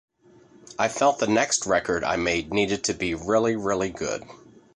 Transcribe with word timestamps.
I 0.79 0.87
felt 0.87 1.19
the 1.19 1.27
next 1.27 1.67
record 1.67 2.03
I 2.03 2.15
made 2.15 2.51
needed 2.51 2.83
to 2.85 2.93
be 2.95 3.13
really, 3.13 3.55
really 3.55 3.91
good. 3.91 4.23